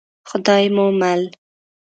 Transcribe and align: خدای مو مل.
خدای 0.29 0.65
مو 0.75 0.87
مل. 0.99 1.21